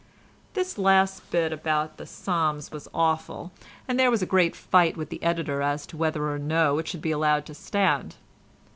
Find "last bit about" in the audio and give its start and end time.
0.79-1.97